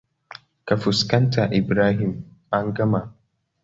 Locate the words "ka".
0.67-0.75